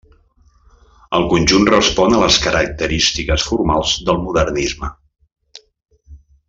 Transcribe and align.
El 1.17 1.25
conjunt 1.33 1.67
respon 1.71 2.15
a 2.15 2.21
les 2.23 2.39
característiques 2.47 3.45
formals 3.51 3.95
del 4.09 4.21
Modernisme. 4.27 4.95